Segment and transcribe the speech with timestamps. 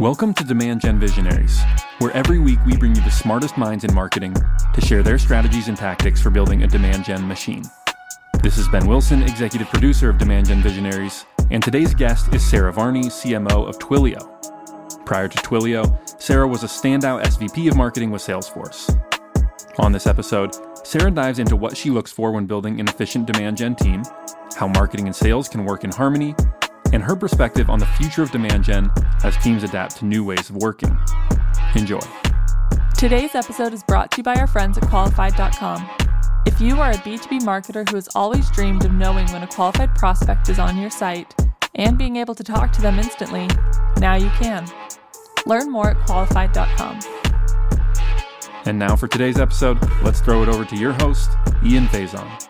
[0.00, 1.60] Welcome to Demand Gen Visionaries,
[1.98, 4.32] where every week we bring you the smartest minds in marketing
[4.72, 7.64] to share their strategies and tactics for building a demand gen machine.
[8.40, 12.72] This is Ben Wilson, executive producer of Demand Gen Visionaries, and today's guest is Sara
[12.72, 14.20] Varni, CMO of Twilio.
[15.04, 18.96] Prior to Twilio, Sara was a standout SVP of marketing with Salesforce.
[19.80, 20.54] On this episode,
[20.86, 24.04] Sara dives into what she looks for when building an efficient demand gen team,
[24.54, 26.36] how marketing and sales can work in harmony,
[26.92, 28.90] and her perspective on the future of demand gen
[29.24, 30.96] as teams adapt to new ways of working.
[31.74, 32.00] Enjoy.
[32.96, 35.88] Today's episode is brought to you by our friends at qualified.com.
[36.46, 39.94] If you are a B2B marketer who has always dreamed of knowing when a qualified
[39.94, 41.34] prospect is on your site
[41.74, 43.48] and being able to talk to them instantly,
[43.98, 44.66] now you can.
[45.46, 47.00] Learn more at qualified.com.
[48.64, 51.30] And now for today's episode, let's throw it over to your host,
[51.64, 52.47] Ian Faison.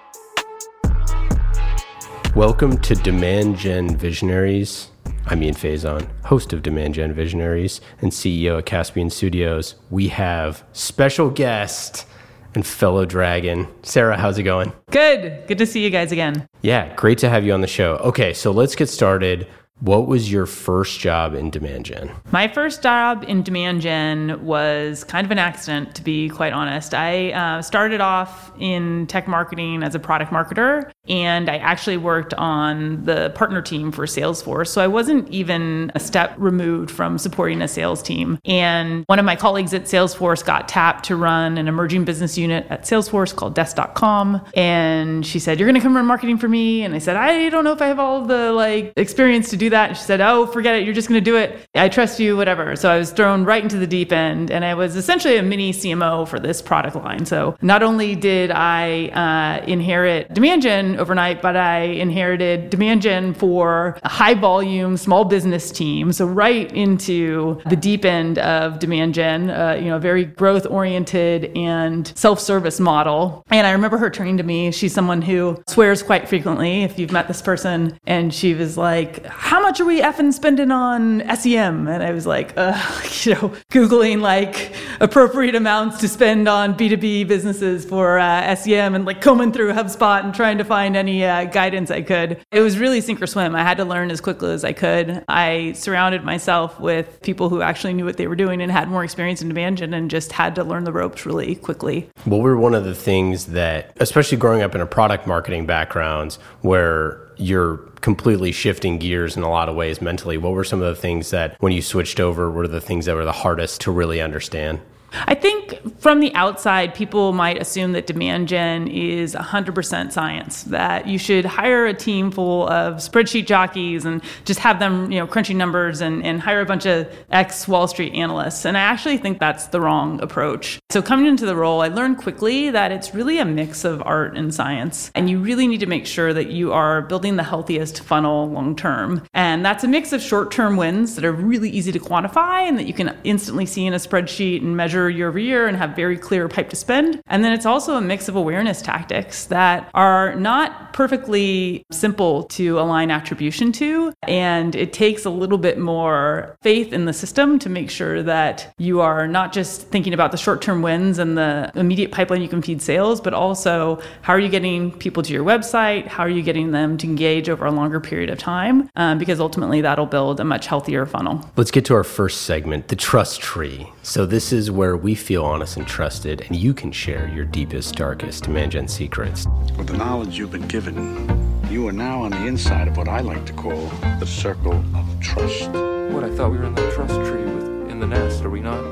[2.34, 4.90] Welcome to Demand Gen Visionaries.
[5.26, 9.74] I'm Ian Faison, host of Demand Gen Visionaries and CEO at Caspian Studios.
[9.90, 12.06] We have special guest
[12.54, 14.16] and fellow dragon, Sara.
[14.16, 14.72] How's it going?
[14.90, 15.46] Good.
[15.48, 16.46] Good to see you guys again.
[16.62, 17.96] Yeah, great to have you on the show.
[17.96, 19.48] Okay, so let's get started.
[19.80, 22.10] What was your first job in demand gen?
[22.32, 26.94] My first job in demand gen was kind of an accident, to be quite honest.
[26.94, 32.34] I uh, started off in tech marketing as a product marketer, and I actually worked
[32.34, 34.68] on the partner team for Salesforce.
[34.68, 38.38] So I wasn't even a step removed from supporting a sales team.
[38.44, 42.66] And one of my colleagues at Salesforce got tapped to run an emerging business unit
[42.70, 44.44] at Salesforce called Desk.com.
[44.54, 46.82] And she said, You're going to come run marketing for me?
[46.82, 49.70] And I said, I don't know if I have all the like experience to do
[49.70, 49.90] that.
[49.90, 50.84] And she said, Oh, forget it.
[50.84, 51.66] You're just going to do it.
[51.74, 52.76] I trust you, whatever.
[52.76, 54.50] So I was thrown right into the deep end.
[54.50, 57.24] And I was essentially a mini CMO for this product line.
[57.24, 63.34] So not only did I uh, inherit demand gen overnight, but I inherited demand gen
[63.34, 66.12] for a high volume small business team.
[66.12, 70.66] So right into the deep end of demand gen, uh, you know, a very growth
[70.66, 73.44] oriented and self service model.
[73.50, 74.70] And I remember her turning to me.
[74.72, 76.82] She's someone who swears quite frequently.
[76.82, 80.70] If you've met this person, and she was like, "How much are we effing spending
[80.70, 82.74] on SEM?" And I was like, uh,
[83.22, 88.54] you know, googling like appropriate amounts to spend on B two B businesses for uh,
[88.54, 92.40] SEM, and like combing through HubSpot and trying to find any uh, guidance I could.
[92.50, 93.54] It was really sink or swim.
[93.54, 95.24] I had to learn as quickly as I could.
[95.28, 99.04] I surrounded myself with people who actually knew what they were doing and had more
[99.04, 102.08] experience in demand gen and just had to learn the ropes really quickly.
[102.24, 106.38] What were one of the things that, especially growing up in a product marketing background
[106.62, 110.94] where you're completely shifting gears in a lot of ways mentally, what were some of
[110.94, 113.90] the things that when you switched over were the things that were the hardest to
[113.90, 114.80] really understand?
[115.12, 121.06] I think from the outside, people might assume that demand gen is 100% science, that
[121.06, 125.26] you should hire a team full of spreadsheet jockeys and just have them, you know,
[125.26, 128.64] crunching numbers and, and hire a bunch of ex Wall Street analysts.
[128.64, 130.78] And I actually think that's the wrong approach.
[130.90, 134.36] So coming into the role, I learned quickly that it's really a mix of art
[134.36, 135.10] and science.
[135.14, 138.76] And you really need to make sure that you are building the healthiest funnel long
[138.76, 139.22] term.
[139.32, 142.78] And that's a mix of short term wins that are really easy to quantify and
[142.78, 145.94] that you can instantly see in a spreadsheet and measure year over year and have
[145.94, 147.20] very clear pipe to spend.
[147.26, 152.80] And then it's also a mix of awareness tactics that are not perfectly simple to
[152.80, 154.12] align attribution to.
[154.22, 158.74] And it takes a little bit more faith in the system to make sure that
[158.78, 162.48] you are not just thinking about the short term wins and the immediate pipeline you
[162.48, 166.06] can feed sales, but also how are you getting people to your website?
[166.06, 168.88] How are you getting them to engage over a longer period of time?
[168.96, 171.48] Um, because ultimately that'll build a much healthier funnel.
[171.56, 173.88] Let's get to our first segment, the trust tree.
[174.02, 177.94] So, this is where we feel honest and trusted, and you can share your deepest,
[177.96, 179.46] darkest demand gen secrets.
[179.76, 181.28] With the knowledge you've been given,
[181.70, 183.86] you are now on the inside of what I like to call
[184.20, 185.68] the circle of trust.
[186.12, 188.60] What I thought we were in the trust tree with in the nest, are we
[188.60, 188.82] not?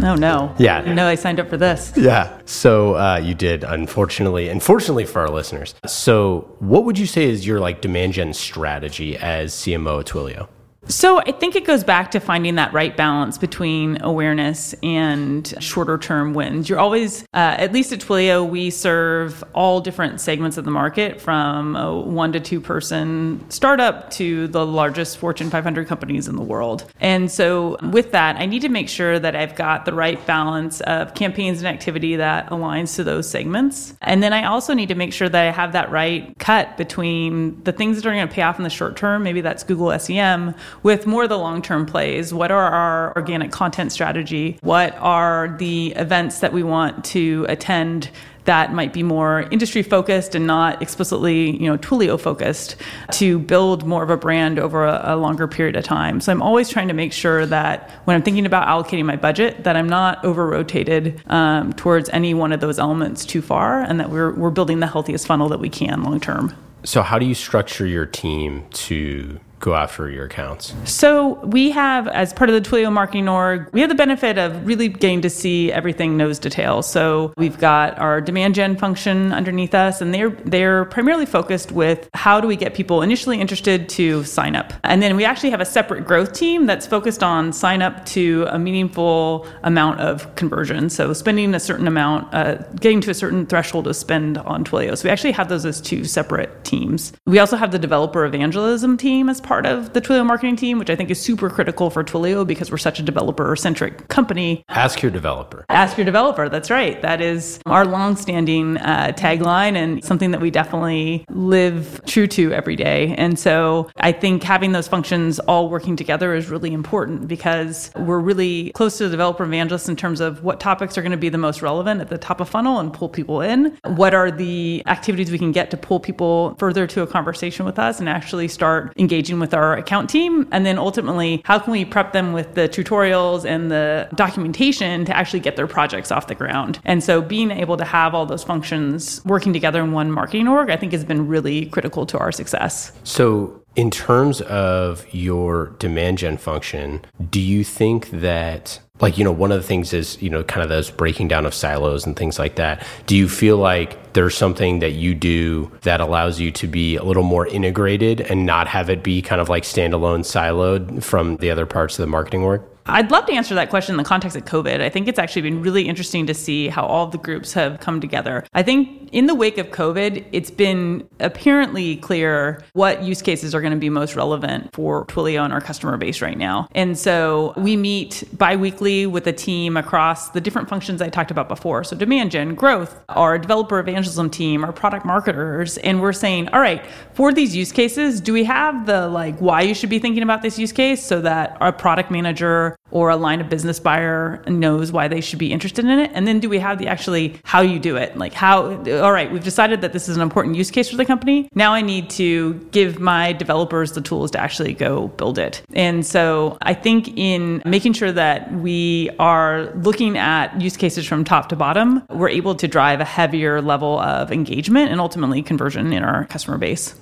[0.00, 0.54] No, no.
[0.58, 0.80] Yeah.
[0.92, 1.92] No, I signed up for this.
[1.96, 2.40] Yeah.
[2.44, 5.74] So uh, you did, unfortunately, unfortunately for our listeners.
[5.86, 10.48] So, what would you say is your like demand gen strategy as CMO at Twilio?
[10.86, 15.98] So I think it goes back to finding that right balance between awareness and shorter
[15.98, 16.68] term wins.
[16.68, 21.20] You're always, uh, at least at Twilio, we serve all different segments of the market
[21.20, 26.42] from a one to two person startup to the largest Fortune 500 companies in the
[26.42, 26.90] world.
[27.00, 30.80] And so with that, I need to make sure that I've got the right balance
[30.82, 33.94] of campaigns and activity that aligns to those segments.
[34.00, 37.62] And then I also need to make sure that I have that right cut between
[37.64, 39.24] the things that are going to pay off in the short term.
[39.24, 42.32] Maybe that's Google SEM with more of the long term plays.
[42.32, 44.58] What are our organic content strategy?
[44.60, 48.10] What are the events that we want to attend?
[48.48, 52.76] that might be more industry focused and not explicitly, you know, Twilio focused
[53.12, 56.18] to build more of a brand over a, a, longer period of time.
[56.18, 59.64] So I'm always trying to make sure that when I'm thinking about allocating my budget,
[59.64, 64.00] that I'm not over rotated um, towards any one of those elements too far, and
[64.00, 66.54] that we're we're building the healthiest funnel that we can long term.
[66.84, 70.74] So how do you structure your team to go after your accounts?
[70.84, 74.66] So we have, as part of the Twilio marketing org, we have the benefit of
[74.66, 76.82] really getting to see everything nose to tail.
[76.82, 82.08] So we've got our demand gen function underneath us, and they're they're primarily focused with
[82.14, 85.60] how do we get people initially interested to sign up, and then we actually have
[85.60, 90.88] a separate growth team that's focused on sign up to a meaningful amount of conversion.
[90.88, 94.96] So spending a certain amount, uh, getting to a certain threshold of spend on Twilio.
[94.96, 97.12] So we actually have those as two separate teams.
[97.26, 100.90] We also have the developer evangelism team as part of the Twilio marketing team, which
[100.90, 104.62] I think is super critical for Twilio because we're such a developer centric company.
[104.68, 105.64] Ask your developer.
[105.70, 106.50] Ask your developer.
[106.50, 107.00] That's right.
[107.00, 112.76] That is our long-standing uh, tagline and something that we definitely live true to every
[112.76, 113.14] day.
[113.16, 118.20] And so I think having those functions all working together is really important because we're
[118.20, 121.30] really close to the developer evangelists in terms of what topics are going to be
[121.30, 123.78] the most relevant at the top of funnel and pull people in.
[123.86, 127.78] What are the activities we can get to pull people further to a conversation with
[127.78, 130.48] us and actually start engaging with our account team.
[130.52, 135.16] And then ultimately, how can we prep them with the tutorials and the documentation to
[135.16, 136.80] actually get their projects off the ground?
[136.84, 140.70] And so being able to have all those functions working together in one marketing org,
[140.70, 142.92] I think has been really critical to our success.
[143.04, 149.32] So in terms of your demand gen function, do you think that like you know
[149.32, 152.16] one of the things is you know kind of those breaking down of silos and
[152.16, 152.84] things like that.
[153.06, 157.02] Do you feel like there's something that you do that allows you to be a
[157.02, 161.50] little more integrated and not have it be kind of like standalone siloed from the
[161.50, 164.34] other parts of the marketing work I'd love to answer that question in the context
[164.34, 164.80] of COVID.
[164.80, 168.00] I think it's actually been really interesting to see how all the groups have come
[168.00, 168.44] together.
[168.54, 173.60] I think in the wake of COVID, it's been apparently clear what use cases are
[173.60, 176.66] going to be most relevant for Twilio and our customer base right now.
[176.72, 181.48] And so we meet biweekly with a team across the different functions I talked about
[181.48, 181.84] before.
[181.84, 186.60] So demand gen, growth, our developer evangelism team, our product marketers, and we're saying, all
[186.60, 186.82] right,
[187.12, 190.40] for these use cases, do we have the like why you should be thinking about
[190.40, 194.92] this use case so that our product manager or a line of business buyer knows
[194.92, 196.10] why they should be interested in it.
[196.14, 198.16] And then do we have the actually how you do it?
[198.16, 201.04] Like how all right we've decided that this is an important use case for the
[201.04, 201.48] company.
[201.54, 205.62] Now i need to give my developers the tools to actually go build it.
[205.74, 211.24] And so i think in making sure that we are looking at use cases from
[211.24, 215.92] top to bottom we're able to drive a heavier level of engagement and ultimately conversion
[215.92, 216.94] in our customer base.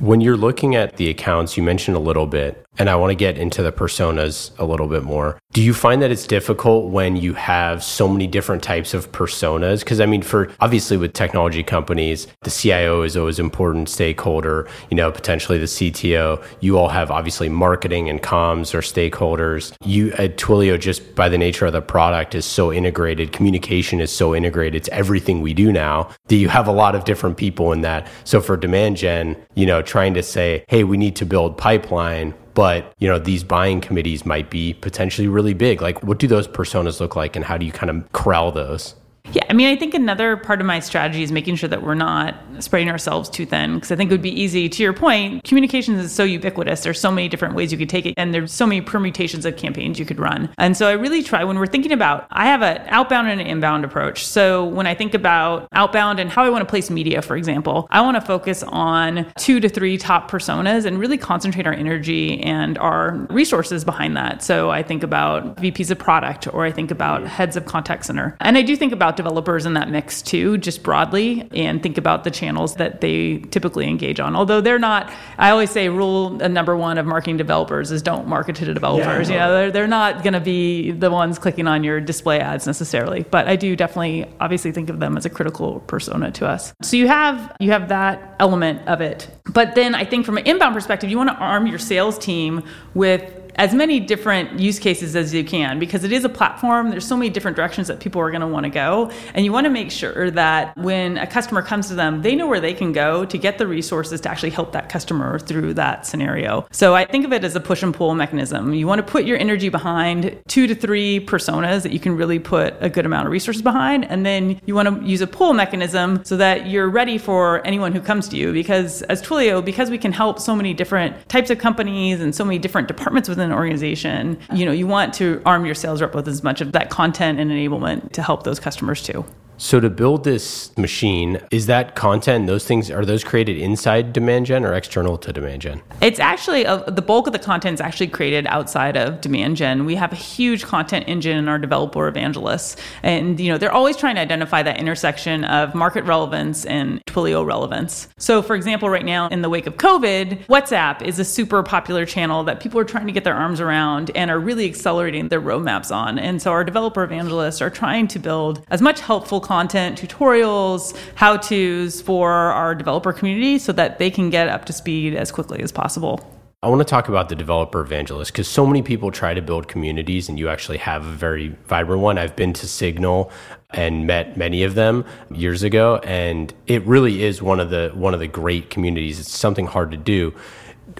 [0.00, 3.14] When you're looking at the accounts, you mentioned a little bit, and I want to
[3.16, 5.38] get into the personas a little bit more.
[5.52, 9.80] Do you find that it's difficult when you have so many different types of personas?
[9.80, 14.68] Because I mean, for obviously with technology companies, the CIO is always important stakeholder.
[14.90, 16.44] You know, potentially the CTO.
[16.60, 19.74] You all have obviously marketing and comms or stakeholders.
[19.84, 23.32] You at Twilio, just by the nature of the product, is so integrated.
[23.32, 24.76] Communication is so integrated.
[24.76, 26.10] It's everything we do now.
[26.28, 28.06] Do you have a lot of different people in that?
[28.24, 32.34] So for demand gen, you know, trying to say, hey, we need to build pipeline
[32.58, 35.80] but you know these buying committees might be potentially really big.
[35.80, 38.96] Like what do those personas look like and how do you kind of corral those?
[39.32, 41.94] Yeah, I mean, I think another part of my strategy is making sure that we're
[41.94, 44.68] not spreading ourselves too thin because I think it would be easy.
[44.68, 46.82] To your point, communications is so ubiquitous.
[46.82, 49.56] There's so many different ways you could take it, and there's so many permutations of
[49.56, 50.50] campaigns you could run.
[50.58, 53.46] And so I really try when we're thinking about, I have an outbound and an
[53.46, 54.26] inbound approach.
[54.26, 57.86] So when I think about outbound and how I want to place media, for example,
[57.90, 62.40] I want to focus on two to three top personas and really concentrate our energy
[62.42, 64.42] and our resources behind that.
[64.42, 68.36] So I think about VPs of product or I think about heads of contact center.
[68.40, 72.24] And I do think about developers in that mix too, just broadly, and think about
[72.24, 74.34] the channels that they typically engage on.
[74.34, 78.26] Although they're not, I always say rule uh, number one of marketing developers is don't
[78.26, 79.28] market to the developers.
[79.28, 82.40] Yeah, you know, they're, they're not going to be the ones clicking on your display
[82.40, 83.24] ads necessarily.
[83.30, 86.72] But I do definitely, obviously, think of them as a critical persona to us.
[86.82, 89.28] So you have you have that element of it.
[89.52, 92.62] But then I think from an inbound perspective, you want to arm your sales team
[92.94, 93.22] with
[93.58, 96.90] as many different use cases as you can because it is a platform.
[96.90, 99.10] There's so many different directions that people are going to want to go.
[99.34, 102.46] And you want to make sure that when a customer comes to them, they know
[102.46, 106.06] where they can go to get the resources to actually help that customer through that
[106.06, 106.66] scenario.
[106.70, 108.72] So I think of it as a push and pull mechanism.
[108.74, 112.38] You want to put your energy behind two to three personas that you can really
[112.38, 114.04] put a good amount of resources behind.
[114.04, 117.90] And then you want to use a pull mechanism so that you're ready for anyone
[117.90, 118.52] who comes to you.
[118.52, 122.44] Because as Twilio, because we can help so many different types of companies and so
[122.44, 126.14] many different departments within an organization, you know, you want to arm your sales rep
[126.14, 129.24] with as much of that content and enablement to help those customers too.
[129.60, 134.46] So to build this machine, is that content, those things, are those created inside Demand
[134.46, 135.82] Gen or external to Demand Gen?
[136.00, 139.84] It's actually, uh, the bulk of the content is actually created outside of Demand Gen.
[139.84, 142.76] We have a huge content engine in our developer evangelists.
[143.02, 147.44] And, you know, they're always trying to identify that intersection of market relevance and Twilio
[147.44, 148.06] relevance.
[148.16, 152.06] So, for example, right now in the wake of COVID, WhatsApp is a super popular
[152.06, 155.40] channel that people are trying to get their arms around and are really accelerating their
[155.40, 156.16] roadmaps on.
[156.16, 161.38] And so our developer evangelists are trying to build as much helpful content, tutorials, how
[161.38, 165.62] to's for our developer community so that they can get up to speed as quickly
[165.62, 166.20] as possible.
[166.62, 169.66] I want to talk about the developer evangelist because so many people try to build
[169.66, 172.18] communities, and you actually have a very vibrant one.
[172.18, 173.30] I've been to Signal
[173.70, 178.12] and met many of them years ago, and it really is one of the one
[178.12, 179.18] of the great communities.
[179.18, 180.34] It's something hard to do.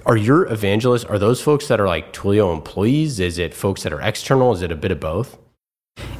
[0.07, 3.19] Are your evangelists are those folks that are like Twilio employees?
[3.19, 4.53] Is it folks that are external?
[4.53, 5.37] Is it a bit of both?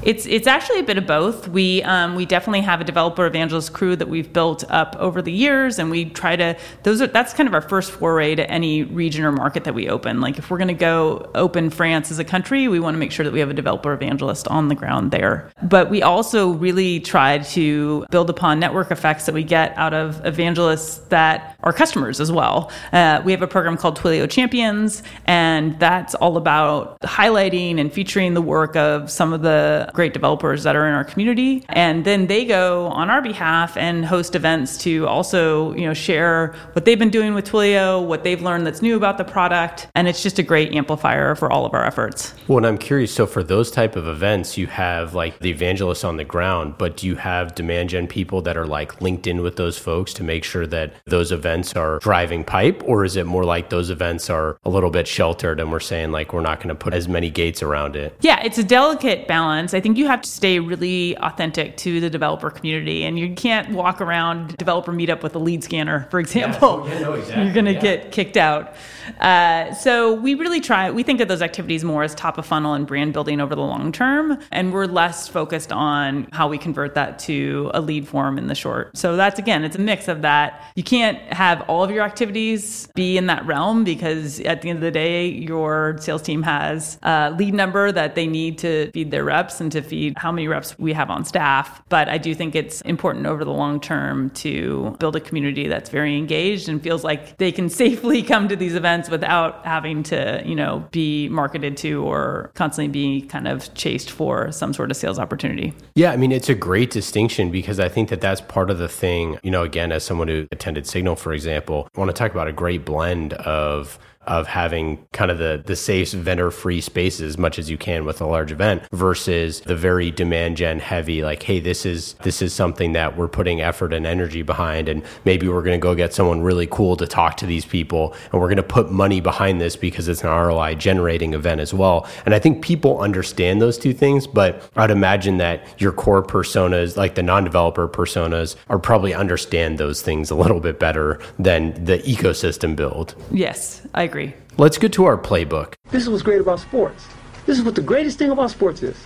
[0.02, 1.48] It's it's actually a bit of both.
[1.48, 5.32] We um, we definitely have a developer evangelist crew that we've built up over the
[5.32, 8.84] years, and we try to those are that's kind of our first foray to any
[8.84, 10.22] region or market that we open.
[10.22, 13.12] Like if we're going to go open France as a country, we want to make
[13.12, 15.52] sure that we have a developer evangelist on the ground there.
[15.64, 20.26] But we also really try to build upon network effects that we get out of
[20.26, 22.72] evangelists that are customers as well.
[22.94, 28.34] Uh, we have a program called Twilio Champions, and that's all about highlighting and featuring
[28.34, 31.66] the work of some of the great developers that are in our community.
[31.70, 36.56] And then they go on our behalf and host events to also, you know, share
[36.74, 39.88] what they've been doing with Twilio, what they've learned that's new about the product.
[39.96, 42.34] And it's just a great amplifier for all of our efforts.
[42.48, 46.04] Well, and I'm curious, so for those type of events, you have like the evangelists
[46.04, 49.42] on the ground, but do you have demand gen people that are like linked in
[49.42, 52.82] with those folks to make sure that those events are driving pipe?
[52.86, 56.12] Or is it more like those events are a little bit sheltered and we're saying
[56.12, 58.16] like we're not going to put as many gates around it?
[58.22, 59.74] Yeah, it's a delicate balance.
[59.74, 63.72] I think you have to stay really authentic to the developer community, and you can't
[63.72, 66.86] walk around developer meetup with a lead scanner, for example.
[66.88, 67.44] Yeah, no, exactly.
[67.44, 67.82] You're going to yeah.
[67.82, 68.76] get kicked out.
[69.20, 70.92] Uh, so we really try.
[70.92, 73.62] We think of those activities more as top of funnel and brand building over the
[73.62, 78.38] long term, and we're less focused on how we convert that to a lead form
[78.38, 78.98] in the short.
[78.98, 80.64] So that's again, it's a mix of that.
[80.76, 84.78] You can't have all of your activities be in that realm because at the end
[84.78, 89.12] of the day, your sales team has a lead number that they need to feed
[89.12, 91.82] their reps and to feed how many reps we have on staff.
[91.90, 95.90] But I do think it's important over the long term to build a community that's
[95.90, 100.42] very engaged and feels like they can safely come to these events without having to,
[100.44, 104.98] you know, be marketed to or constantly be kind of chased for some sort of
[104.98, 105.74] sales opportunity.
[105.94, 108.90] Yeah, I mean, it's a great distinction because I think that that's part of the
[108.90, 112.32] thing, you know, again, as someone who attended Signal, for example, I want to talk
[112.32, 117.22] about a great blend of of having kind of the the safe vendor free spaces
[117.22, 121.24] as much as you can with a large event versus the very demand gen heavy
[121.24, 125.04] like hey this is this is something that we're putting effort and energy behind and
[125.26, 128.42] maybe we're going to go get someone really cool to talk to these people and
[128.42, 132.08] we're going to put money behind this because it's an ROI generating event as well.
[132.26, 136.98] And I think people understand those two things but I'd imagine that your core personas
[136.98, 142.00] like the non-developer personas are probably understand those things a little bit better than the
[142.00, 143.16] ecosystem build.
[143.32, 144.34] Yes, I agree.
[144.58, 145.76] Let's get to our playbook.
[145.92, 147.08] This is what's great about sports.
[147.46, 148.98] This is what the greatest thing about sports is.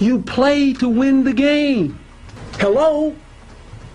[0.00, 1.98] You play to win the game.
[2.54, 3.14] Hello?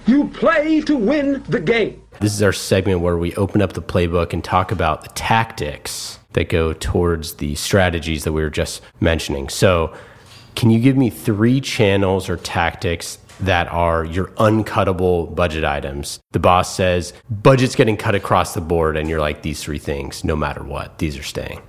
[0.06, 2.02] You play to win the game.
[2.20, 6.20] This is our segment where we open up the playbook and talk about the tactics
[6.34, 9.50] that go towards the strategies that we were just mentioning.
[9.50, 9.96] So,
[10.56, 16.20] can you give me three channels or tactics that are your uncuttable budget items.
[16.32, 20.24] The boss says, budget's getting cut across the board, and you're like, these three things,
[20.24, 21.62] no matter what, these are staying.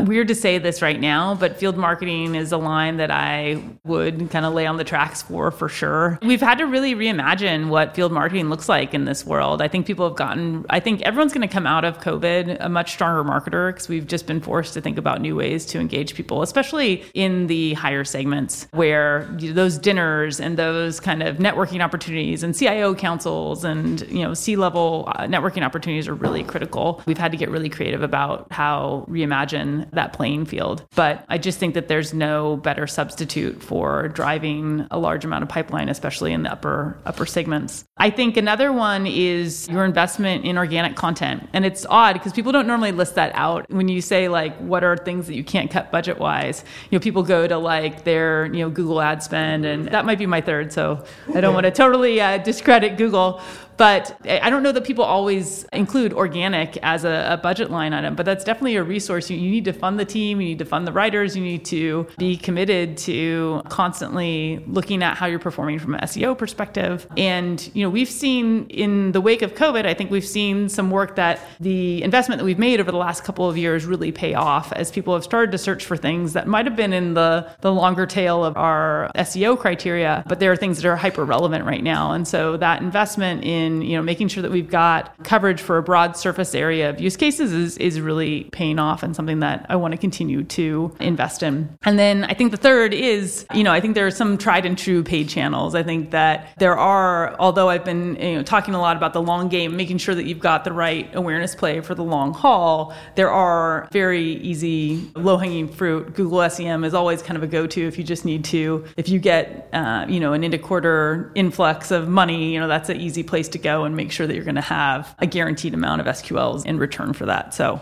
[0.00, 4.30] Weird to say this right now, but field marketing is a line that I would
[4.30, 6.18] kind of lay on the tracks for for sure.
[6.22, 9.62] We've had to really reimagine what field marketing looks like in this world.
[9.62, 12.68] I think people have gotten, I think everyone's going to come out of COVID a
[12.68, 16.14] much stronger marketer because we've just been forced to think about new ways to engage
[16.14, 22.42] people, especially in the higher segments where those dinners and those kind of networking opportunities
[22.42, 27.02] and CIO councils and, you know, C-level uh, networking opportunities are really critical.
[27.06, 30.84] We've had to get really creative about how reimagine that playing field.
[30.94, 35.48] But I just think that there's no better substitute for driving a large amount of
[35.48, 37.84] pipeline, especially in the upper upper segments.
[37.96, 41.48] I think another one is your investment in organic content.
[41.52, 43.68] And it's odd because people don't normally list that out.
[43.70, 47.02] When you say like what are things that you can't cut budget wise, you know,
[47.02, 50.40] people go to like their, you know, Google ad spend and that might be my
[50.40, 50.72] third.
[50.72, 51.04] So
[51.34, 53.40] I don't want to totally uh, discredit Google.
[53.78, 58.16] But I don't know that people always include organic as a, a budget line item,
[58.16, 59.30] but that's definitely a resource.
[59.30, 61.64] You, you, need to fund the team, you need to fund the writers, you need
[61.66, 67.06] to be committed to constantly looking at how you're performing from an SEO perspective.
[67.16, 70.90] And, you know, we've seen in the wake of COVID, I think we've seen some
[70.90, 74.34] work that the investment that we've made over the last couple of years really pay
[74.34, 77.48] off as people have started to search for things that might have been in the,
[77.60, 81.64] the longer tail of our SEO criteria, but there are things that are hyper relevant
[81.64, 82.10] right now.
[82.10, 85.82] And so that investment in you know making sure that we've got coverage for a
[85.82, 89.76] broad surface area of use cases is, is really paying off and something that I
[89.76, 91.76] want to continue to invest in.
[91.84, 94.66] And then I think the third is, you know, I think there are some tried
[94.66, 95.74] and true paid channels.
[95.74, 99.22] I think that there are, although I've been you know talking a lot about the
[99.22, 102.94] long game, making sure that you've got the right awareness play for the long haul,
[103.14, 106.14] there are very easy low hanging fruit.
[106.14, 108.84] Google SEM is always kind of a go to if you just need to.
[108.96, 112.88] If you get uh, you know an of quarter influx of money, you know that's
[112.88, 115.26] an easy place to to go and make sure that you're going to have a
[115.26, 117.54] guaranteed amount of SQLs in return for that.
[117.54, 117.80] So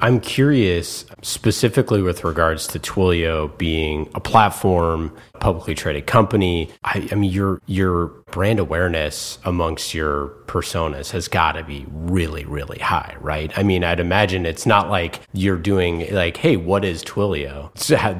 [0.00, 6.70] I'm curious specifically with regards to Twilio being a platform, publicly traded company.
[6.84, 12.44] I, I mean, your your brand awareness amongst your personas has got to be really,
[12.44, 13.56] really high, right?
[13.56, 17.70] I mean, I'd imagine it's not like you're doing like, hey, what is Twilio?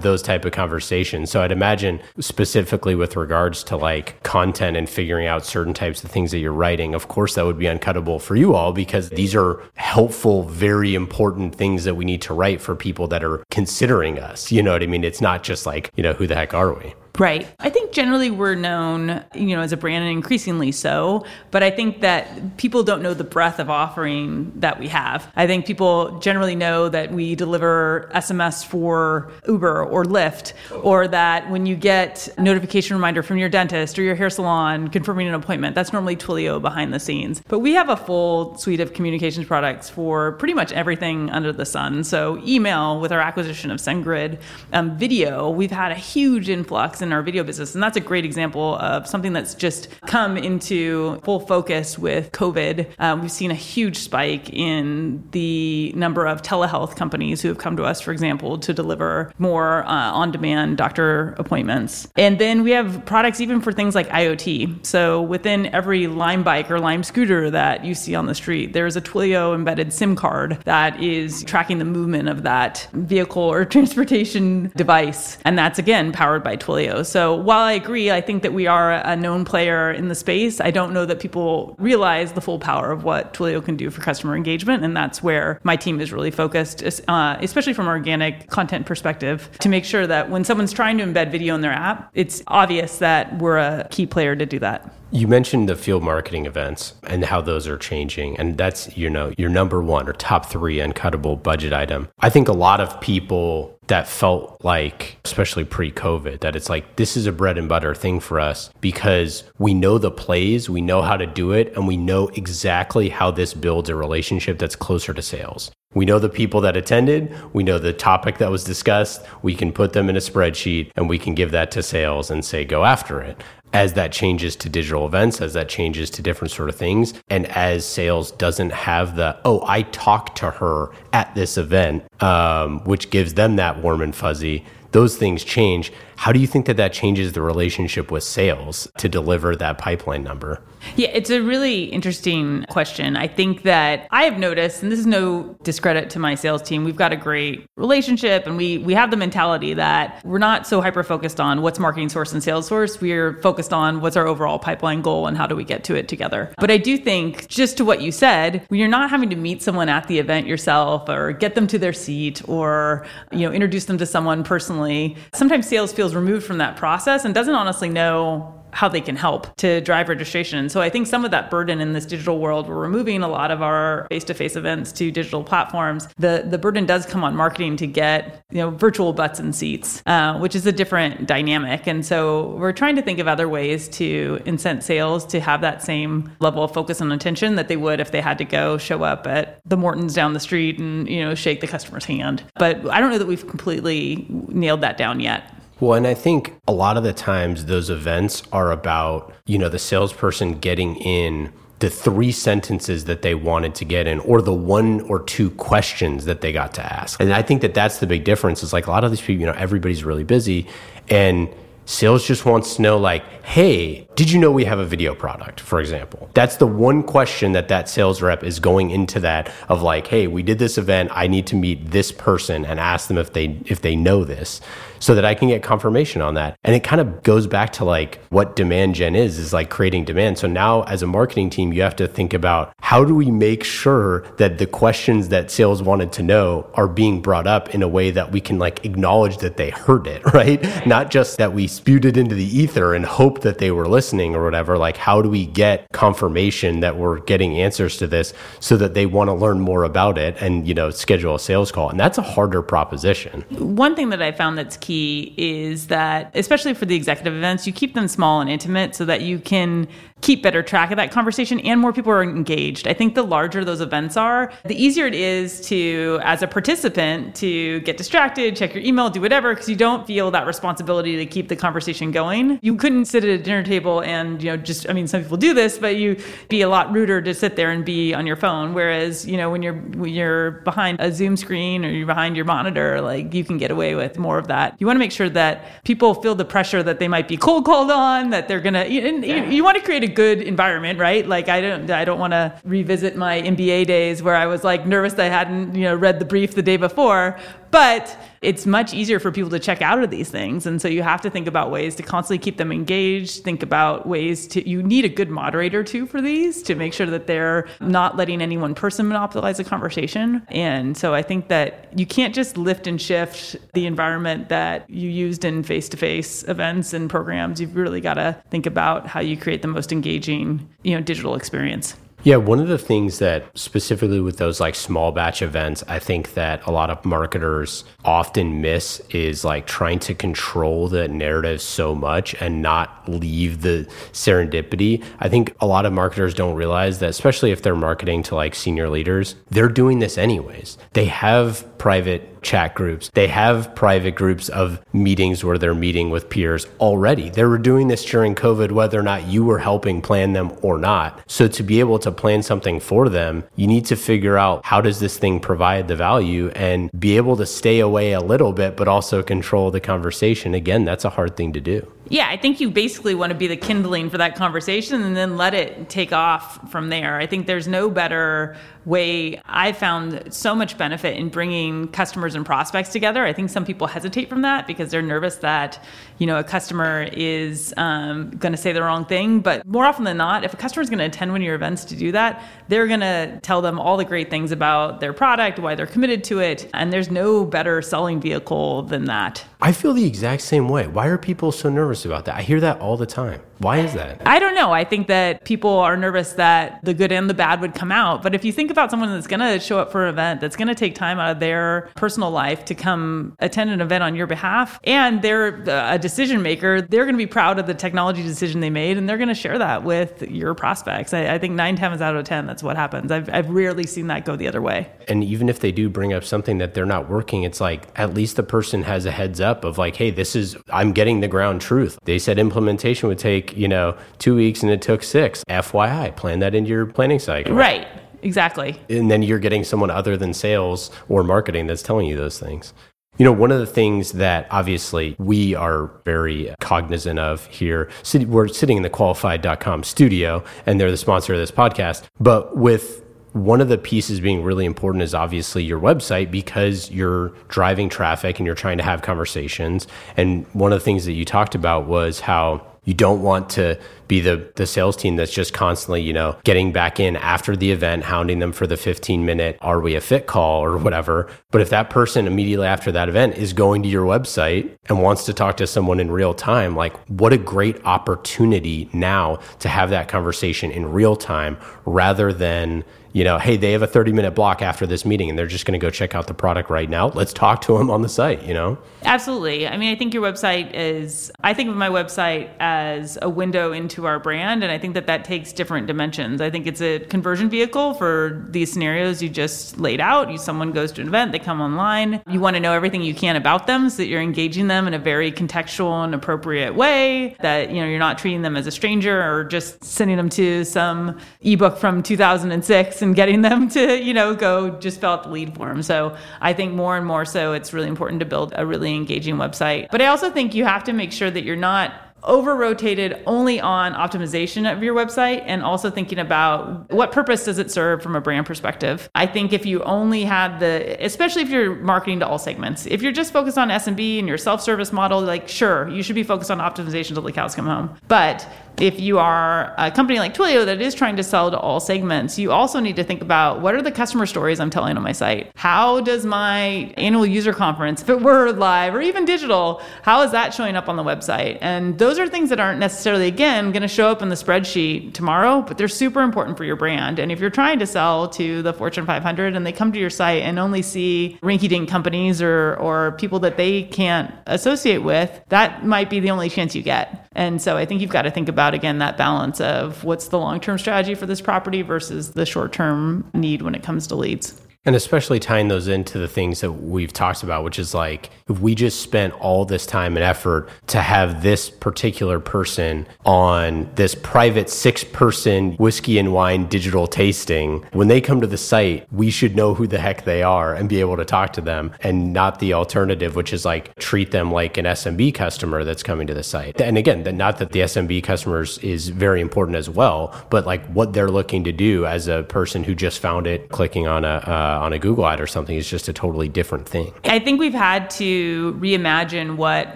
[0.00, 1.30] those type of conversations.
[1.30, 6.10] So I'd imagine specifically with regards to like content and figuring out certain types of
[6.10, 9.34] things that you're writing, of course, that would be uncuttable for you all because these
[9.34, 14.18] are helpful, very important things that we need to write for people that are considering
[14.18, 14.50] us.
[14.50, 15.04] You know what I mean?
[15.04, 16.94] It's not just like, you know, who the heck are we?
[17.18, 17.46] Right.
[17.60, 21.70] I think generally we're known, you know, as a brand and increasingly so, but I
[21.70, 25.30] think that people don't know the breadth of offering that we have.
[25.36, 31.48] I think people generally know that we deliver SMS for Uber or Lyft or that
[31.50, 35.34] when you get a notification reminder from your dentist or your hair salon confirming an
[35.34, 37.42] appointment, that's normally Twilio behind the scenes.
[37.48, 41.64] But we have a full suite of communications products for pretty much everything under the
[41.64, 42.04] sun.
[42.04, 44.40] So email with our acquisition of SendGrid,
[44.72, 47.74] um, video, we've had a huge influx in our video business.
[47.76, 52.86] And that's a great example of something that's just come into full focus with COVID.
[52.98, 57.76] Um, we've seen a huge spike in the number of telehealth companies who have come
[57.76, 62.08] to us, for example, to deliver more uh, on demand doctor appointments.
[62.16, 64.86] And then we have products even for things like IoT.
[64.86, 68.96] So within every Lime bike or Lime scooter that you see on the street, there's
[68.96, 74.72] a Twilio embedded SIM card that is tracking the movement of that vehicle or transportation
[74.76, 75.36] device.
[75.44, 77.04] And that's again powered by Twilio.
[77.04, 80.60] So while I agree, I think that we are a known player in the space.
[80.60, 84.00] I don't know that people realize the full power of what Twilio can do for
[84.00, 88.48] customer engagement, and that's where my team is really focused, uh, especially from an organic
[88.48, 92.10] content perspective, to make sure that when someone's trying to embed video in their app,
[92.14, 94.90] it's obvious that we're a key player to do that.
[95.12, 98.36] You mentioned the field marketing events and how those are changing.
[98.38, 102.08] And that's, you know, your number one or top three uncuttable budget item.
[102.20, 106.96] I think a lot of people that felt like, especially pre COVID, that it's like,
[106.96, 110.80] this is a bread and butter thing for us because we know the plays, we
[110.80, 114.76] know how to do it, and we know exactly how this builds a relationship that's
[114.76, 115.70] closer to sales.
[115.96, 117.34] We know the people that attended.
[117.54, 119.24] We know the topic that was discussed.
[119.40, 122.44] We can put them in a spreadsheet and we can give that to sales and
[122.44, 126.50] say, go after it as that changes to digital events, as that changes to different
[126.50, 131.34] sort of things, and as sales doesn't have the, oh, I talked to her at
[131.34, 135.92] this event, um, which gives them that warm and fuzzy, those things change.
[136.16, 140.24] How do you think that that changes the relationship with sales to deliver that pipeline
[140.24, 140.62] number?
[140.96, 143.16] Yeah, it's a really interesting question.
[143.16, 146.84] I think that I have noticed, and this is no discredit to my sales team,
[146.84, 150.80] we've got a great relationship and we we have the mentality that we're not so
[150.80, 153.00] hyper focused on what's marketing source and sales source.
[153.00, 156.08] We're focused on what's our overall pipeline goal and how do we get to it
[156.08, 156.52] together.
[156.58, 159.62] But I do think, just to what you said, when you're not having to meet
[159.62, 163.84] someone at the event yourself or get them to their seat or you know introduce
[163.86, 168.56] them to someone personally, sometimes sales feels removed from that process and doesn't honestly know
[168.76, 170.68] how they can help to drive registration.
[170.68, 173.50] So I think some of that burden in this digital world, we're removing a lot
[173.50, 176.08] of our face-to-face events to digital platforms.
[176.18, 180.02] The the burden does come on marketing to get you know virtual butts and seats,
[180.04, 181.86] uh, which is a different dynamic.
[181.86, 185.82] And so we're trying to think of other ways to incent sales to have that
[185.82, 189.02] same level of focus and attention that they would if they had to go show
[189.02, 192.44] up at the Mortons down the street and you know shake the customer's hand.
[192.56, 195.50] But I don't know that we've completely nailed that down yet.
[195.78, 199.68] Well, and I think a lot of the times those events are about, you know,
[199.68, 204.54] the salesperson getting in the three sentences that they wanted to get in or the
[204.54, 207.20] one or two questions that they got to ask.
[207.20, 209.40] And I think that that's the big difference is like a lot of these people,
[209.40, 210.66] you know, everybody's really busy
[211.08, 211.50] and
[211.86, 215.60] Sales just wants to know, like, hey, did you know we have a video product,
[215.60, 216.30] for example?
[216.32, 220.26] That's the one question that that sales rep is going into that of like, hey,
[220.26, 221.10] we did this event.
[221.12, 224.62] I need to meet this person and ask them if they if they know this
[224.98, 226.58] so that I can get confirmation on that.
[226.64, 230.06] And it kind of goes back to like what demand gen is, is like creating
[230.06, 230.38] demand.
[230.38, 233.62] So now as a marketing team, you have to think about how do we make
[233.64, 237.88] sure that the questions that sales wanted to know are being brought up in a
[237.88, 240.86] way that we can like acknowledge that they heard it, right?
[240.86, 244.05] Not just that we spewed it into the ether and hope that they were listening
[244.14, 244.78] or whatever.
[244.78, 249.06] Like, how do we get confirmation that we're getting answers to this so that they
[249.06, 251.90] want to learn more about it and, you know, schedule a sales call?
[251.90, 253.42] And that's a harder proposition.
[253.50, 257.72] One thing that I found that's key is that, especially for the executive events, you
[257.72, 259.88] keep them small and intimate so that you can
[260.26, 262.88] keep better track of that conversation and more people are engaged.
[262.88, 267.36] I think the larger those events are, the easier it is to, as a participant,
[267.36, 271.26] to get distracted, check your email, do whatever, because you don't feel that responsibility to
[271.26, 272.58] keep the conversation going.
[272.60, 275.36] You couldn't sit at a dinner table and, you know, just, I mean, some people
[275.36, 278.34] do this, but you be a lot ruder to sit there and be on your
[278.34, 278.74] phone.
[278.74, 282.46] Whereas, you know, when you're, when you're behind a Zoom screen or you're behind your
[282.46, 284.74] monitor, like you can get away with more of that.
[284.80, 287.64] You want to make sure that people feel the pressure that they might be cold
[287.64, 290.98] called on, that they're going to, you, you, you want to create a good environment,
[290.98, 291.26] right?
[291.26, 294.86] Like I don't I don't want to revisit my MBA days where I was like
[294.86, 297.38] nervous I hadn't, you know, read the brief the day before,
[297.70, 300.66] but it's much easier for people to check out of these things.
[300.66, 304.06] And so you have to think about ways to constantly keep them engaged think about
[304.06, 307.66] ways to you need a good moderator too for these to make sure that they're
[307.80, 310.42] not letting any one person monopolize the conversation.
[310.48, 315.08] And so i think that you can't just lift and shift the environment that you
[315.08, 317.60] used in face-to-face events and programs.
[317.60, 321.34] You've really got to think about how you create the most engaging you know digital
[321.34, 326.00] experience yeah, one of the things that specifically with those like small batch events, I
[326.00, 331.62] think that a lot of marketers often miss is like trying to control the narrative
[331.62, 335.04] so much and not leave the serendipity.
[335.20, 338.56] I think a lot of marketers don't realize that, especially if they're marketing to like
[338.56, 340.78] senior leaders, they're doing this anyways.
[340.94, 343.10] They have private chat groups.
[343.12, 347.28] They have private groups of meetings where they're meeting with peers already.
[347.28, 350.78] They were doing this during COVID, whether or not you were helping plan them or
[350.78, 351.20] not.
[351.26, 354.80] So to be able to plan something for them, you need to figure out how
[354.80, 358.76] does this thing provide the value and be able to stay away a little bit,
[358.76, 360.54] but also control the conversation.
[360.54, 361.90] Again, that's a hard thing to do.
[362.08, 365.36] Yeah, I think you basically want to be the kindling for that conversation and then
[365.36, 367.16] let it take off from there.
[367.16, 369.40] I think there's no better way.
[369.44, 373.24] I found so much benefit in bringing customers and prospects together.
[373.24, 375.82] I think some people hesitate from that because they're nervous that,
[376.18, 379.40] you know, a customer is um, going to say the wrong thing.
[379.40, 381.56] But more often than not, if a customer is going to attend one of your
[381.56, 385.12] events to do that, they're going to tell them all the great things about their
[385.12, 386.70] product, why they're committed to it.
[386.72, 389.44] And there's no better selling vehicle than that.
[389.60, 390.86] I feel the exact same way.
[390.86, 392.36] Why are people so nervous about that?
[392.36, 393.42] I hear that all the time.
[393.58, 394.20] Why is that?
[394.26, 394.72] I don't know.
[394.72, 398.22] I think that people are nervous that the good and the bad would come out.
[398.22, 400.56] But if you think about someone that's going to show up for an event, that's
[400.56, 404.14] going to take time out of their personal life to come attend an event on
[404.14, 407.74] your behalf, and they're uh, a decision maker, they're going to be proud of the
[407.74, 411.14] technology decision they made, and they're going to share that with your prospects.
[411.14, 413.10] I, I think nine times out of 10, that's what happens.
[413.10, 414.90] I've, I've rarely seen that go the other way.
[415.08, 418.12] And even if they do bring up something that they're not working, it's like at
[418.12, 421.28] least the person has a heads up of like, hey, this is, I'm getting the
[421.28, 421.98] ground truth.
[422.04, 425.44] They said implementation would take take, you know, two weeks and it took six.
[425.48, 427.54] FYI, plan that into your planning cycle.
[427.54, 427.86] Right.
[428.22, 428.80] Exactly.
[428.88, 432.72] And then you're getting someone other than sales or marketing that's telling you those things.
[433.18, 437.88] You know, one of the things that obviously we are very cognizant of here,
[438.26, 443.02] we're sitting in the qualified.com studio and they're the sponsor of this podcast, but with
[443.32, 448.38] one of the pieces being really important is obviously your website because you're driving traffic
[448.38, 449.86] and you're trying to have conversations.
[450.16, 453.78] And one of the things that you talked about was how You don't want to
[454.08, 457.72] be the the sales team that's just constantly, you know, getting back in after the
[457.72, 461.28] event, hounding them for the 15 minute are we a fit call or whatever.
[461.50, 465.24] But if that person immediately after that event is going to your website and wants
[465.24, 469.90] to talk to someone in real time, like what a great opportunity now to have
[469.90, 472.84] that conversation in real time rather than
[473.16, 475.64] you know, hey, they have a 30 minute block after this meeting and they're just
[475.64, 477.08] going to go check out the product right now.
[477.08, 478.76] Let's talk to them on the site, you know?
[479.04, 479.66] Absolutely.
[479.66, 483.72] I mean, I think your website is, I think of my website as a window
[483.72, 484.62] into our brand.
[484.62, 486.42] And I think that that takes different dimensions.
[486.42, 490.30] I think it's a conversion vehicle for these scenarios you just laid out.
[490.30, 492.20] You, someone goes to an event, they come online.
[492.28, 494.92] You want to know everything you can about them so that you're engaging them in
[494.92, 498.70] a very contextual and appropriate way, that, you know, you're not treating them as a
[498.70, 504.12] stranger or just sending them to some ebook from 2006 and getting them to, you
[504.12, 505.82] know, go just fill out the lead form.
[505.82, 509.36] So I think more and more so it's really important to build a really engaging
[509.36, 509.88] website.
[509.90, 511.94] But I also think you have to make sure that you're not
[512.26, 517.58] over rotated only on optimization of your website and also thinking about what purpose does
[517.58, 519.08] it serve from a brand perspective.
[519.14, 523.00] I think if you only had the, especially if you're marketing to all segments, if
[523.00, 526.50] you're just focused on SMB and your self-service model, like sure, you should be focused
[526.50, 527.96] on optimization till the cows come home.
[528.08, 531.80] But if you are a company like Twilio that is trying to sell to all
[531.80, 535.02] segments, you also need to think about what are the customer stories I'm telling on
[535.02, 535.50] my site?
[535.54, 540.32] How does my annual user conference, if it were live or even digital, how is
[540.32, 541.58] that showing up on the website?
[541.60, 545.14] And those are things that aren't necessarily, again, going to show up in the spreadsheet
[545.14, 547.18] tomorrow, but they're super important for your brand.
[547.18, 550.10] And if you're trying to sell to the Fortune 500 and they come to your
[550.10, 555.42] site and only see rinky dink companies or, or people that they can't associate with,
[555.48, 557.26] that might be the only chance you get.
[557.36, 560.38] And so I think you've got to think about, again, that balance of what's the
[560.38, 564.16] long term strategy for this property versus the short term need when it comes to
[564.16, 564.60] leads.
[564.86, 568.60] And especially tying those into the things that we've talked about, which is like if
[568.60, 574.14] we just spent all this time and effort to have this particular person on this
[574.14, 579.28] private six person whiskey and wine digital tasting, when they come to the site, we
[579.28, 582.32] should know who the heck they are and be able to talk to them and
[582.32, 586.34] not the alternative, which is like treat them like an SMB customer that's coming to
[586.34, 586.80] the site.
[586.80, 591.12] And again, not that the SMB customers is very important as well, but like what
[591.12, 594.75] they're looking to do as a person who just found it clicking on a, uh,
[594.75, 597.12] uh, Uh, on a Google ad or something is just a totally different thing.
[597.24, 599.88] I think we've had to reimagine what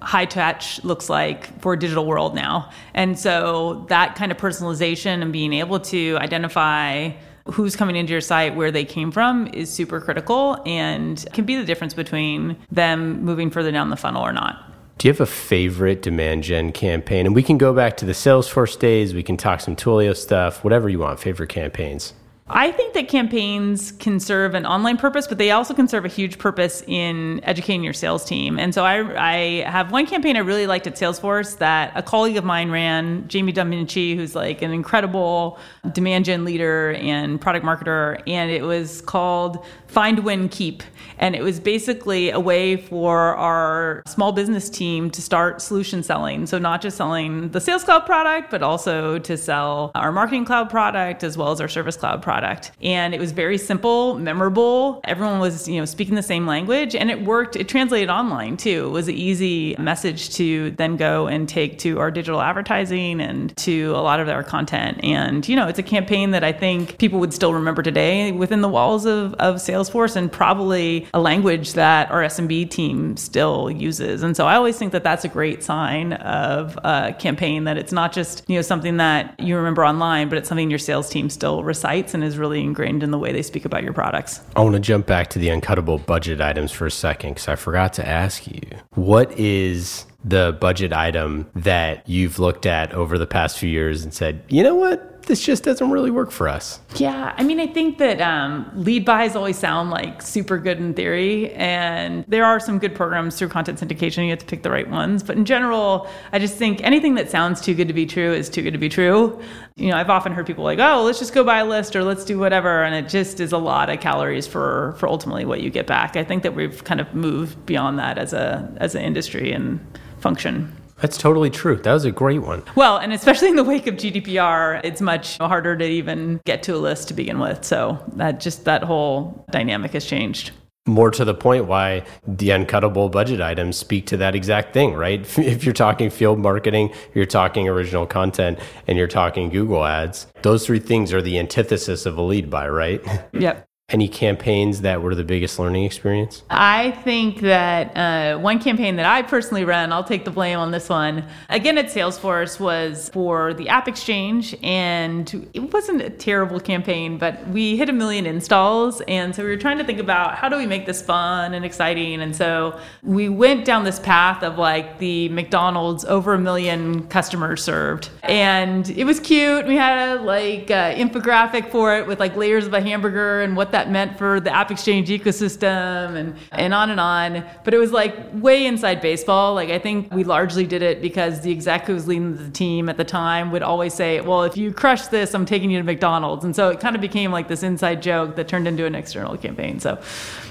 [0.00, 2.70] high touch looks like for a digital world now.
[2.92, 7.10] And so that kind of personalization and being able to identify
[7.46, 11.56] who's coming into your site, where they came from is super critical and can be
[11.56, 14.70] the difference between them moving further down the funnel or not.
[14.98, 17.26] Do you have a favorite demand gen campaign?
[17.26, 20.62] And we can go back to the Salesforce days, we can talk some Twilio stuff,
[20.62, 22.14] whatever you want, favorite campaigns.
[22.46, 26.08] I think that campaigns can serve an online purpose, but they also can serve a
[26.08, 28.58] huge purpose in educating your sales team.
[28.58, 32.36] And so I, I have one campaign I really liked at Salesforce that a colleague
[32.36, 35.58] of mine ran, Jamie Domenici, who's like an incredible
[35.92, 38.22] demand gen leader and product marketer.
[38.26, 40.82] And it was called Find, Win, Keep.
[41.16, 46.44] And it was basically a way for our small business team to start solution selling.
[46.46, 50.68] So, not just selling the Sales Cloud product, but also to sell our Marketing Cloud
[50.68, 52.33] product as well as our Service Cloud product.
[52.82, 55.00] And it was very simple, memorable.
[55.04, 57.56] Everyone was, you know, speaking the same language and it worked.
[57.56, 58.86] It translated online too.
[58.86, 63.56] It was an easy message to then go and take to our digital advertising and
[63.58, 65.00] to a lot of our content.
[65.04, 68.60] And, you know, it's a campaign that I think people would still remember today within
[68.60, 74.22] the walls of, of Salesforce and probably a language that our SMB team still uses.
[74.22, 77.92] And so I always think that that's a great sign of a campaign that it's
[77.92, 81.30] not just, you know, something that you remember online, but it's something your sales team
[81.30, 84.40] still recites and is really ingrained in the way they speak about your products.
[84.56, 87.56] I want to jump back to the uncuttable budget items for a second because I
[87.56, 88.60] forgot to ask you
[88.94, 94.14] what is the budget item that you've looked at over the past few years and
[94.14, 95.13] said, you know what?
[95.26, 96.80] This just doesn't really work for us.
[96.96, 100.94] Yeah, I mean, I think that um, lead buys always sound like super good in
[100.94, 104.24] theory, and there are some good programs through content syndication.
[104.24, 107.30] You have to pick the right ones, but in general, I just think anything that
[107.30, 109.40] sounds too good to be true is too good to be true.
[109.76, 112.04] You know, I've often heard people like, "Oh, let's just go buy a list or
[112.04, 115.60] let's do whatever," and it just is a lot of calories for for ultimately what
[115.60, 116.16] you get back.
[116.16, 119.80] I think that we've kind of moved beyond that as a as an industry and
[120.18, 120.74] function.
[121.00, 121.76] That's totally true.
[121.76, 122.62] That was a great one.
[122.76, 126.76] Well, and especially in the wake of GDPR, it's much harder to even get to
[126.76, 127.64] a list to begin with.
[127.64, 130.52] So that just that whole dynamic has changed.
[130.86, 135.26] More to the point, why the uncuttable budget items speak to that exact thing, right?
[135.38, 140.66] If you're talking field marketing, you're talking original content, and you're talking Google ads, those
[140.66, 143.02] three things are the antithesis of a lead buy, right?
[143.32, 143.66] Yep.
[143.94, 146.42] Any campaigns that were the biggest learning experience?
[146.50, 150.72] I think that uh, one campaign that I personally ran, I'll take the blame on
[150.72, 151.24] this one.
[151.48, 157.46] Again, at Salesforce was for the App Exchange, and it wasn't a terrible campaign, but
[157.48, 160.56] we hit a million installs, and so we were trying to think about how do
[160.56, 164.98] we make this fun and exciting, and so we went down this path of like
[164.98, 169.68] the McDonald's over a million customers served, and it was cute.
[169.68, 173.56] We had a like uh, infographic for it with like layers of a hamburger and
[173.56, 177.44] what that meant for the App Exchange ecosystem, and and on and on.
[177.64, 179.54] But it was like way inside baseball.
[179.54, 182.88] Like I think we largely did it because the exec who was leading the team
[182.88, 185.84] at the time would always say, "Well, if you crush this, I'm taking you to
[185.84, 188.94] McDonald's," and so it kind of became like this inside joke that turned into an
[188.94, 189.80] external campaign.
[189.80, 189.98] So,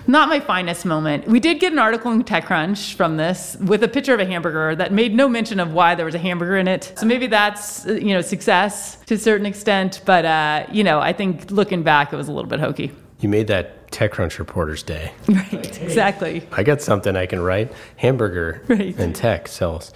[0.08, 1.28] not my finest moment.
[1.28, 4.76] We did get an article in TechCrunch from this with a picture of a hamburger
[4.76, 6.94] that made no mention of why there was a hamburger in it.
[6.98, 11.14] So maybe that's you know success to a certain extent, but uh, you know I
[11.14, 12.92] think looking back, it was a little bit hokey.
[13.24, 15.14] You made that TechCrunch reporter's day.
[15.30, 16.46] Right, exactly.
[16.52, 17.72] I got something I can write.
[17.96, 18.94] Hamburger Right.
[19.00, 19.94] and tech sells.